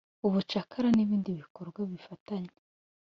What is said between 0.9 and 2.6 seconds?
n’ibindi bikorwa bifitanye